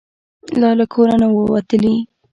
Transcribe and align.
لا 0.61 0.69
له 0.79 0.85
کوره 0.93 1.15
نه 1.21 1.27
وو 1.33 1.43
وتلي. 1.53 1.95